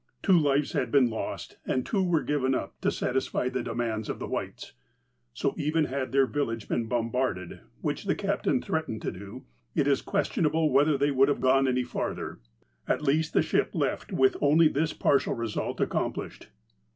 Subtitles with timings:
[0.23, 4.09] Two lives had been lost, and two were given up to satisfy the de mands
[4.09, 4.73] of the Whites.
[5.31, 9.43] So, even had their village been bombarded, which the captain threatened to do,
[9.75, 12.39] it is questionable whether they would have gone any farther.
[12.87, 16.47] At least the ship left with only this partial result ac complished.